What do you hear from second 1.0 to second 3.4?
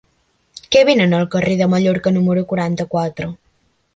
al carrer de Mallorca número quaranta-quatre?